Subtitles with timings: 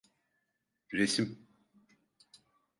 [0.93, 1.47] Resim…